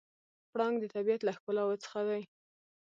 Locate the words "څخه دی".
1.83-2.21